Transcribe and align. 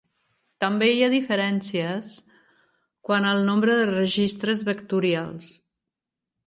També 0.63 0.87
hi 0.93 1.03
ha 1.07 1.09
diferències 1.13 2.09
quant 3.09 3.31
al 3.33 3.47
nombre 3.51 3.79
de 3.83 3.87
registres 3.93 4.67
vectorials. 4.73 5.55